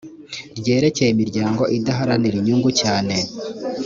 ryerekeye 0.57 1.09
imiryango 1.11 1.63
idaharanira 1.77 2.35
inyungu 2.39 2.69
cyane 2.81 3.15